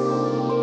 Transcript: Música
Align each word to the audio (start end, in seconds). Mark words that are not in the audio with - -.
Música 0.00 0.59